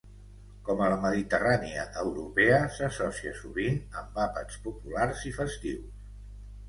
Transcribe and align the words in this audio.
Com 0.67 0.79
a 0.83 0.87
la 0.93 0.95
mediterrània 1.03 1.83
europea 2.05 2.57
s'associa 2.77 3.35
sovint 3.43 3.79
amb 4.01 4.19
àpats 4.25 4.59
populars 4.65 5.23
i 5.33 5.39
festius. 5.41 5.89